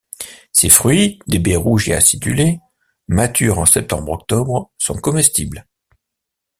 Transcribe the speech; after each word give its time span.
Ses 0.51 0.69
fruits, 0.69 1.19
des 1.27 1.37
baies 1.37 1.55
rouges 1.55 1.87
et 1.89 1.93
acidulées, 1.93 2.59
matures 3.07 3.59
en 3.59 3.67
septembre-octobre, 3.67 4.71
sont 4.79 4.95
comestibles. 4.97 5.67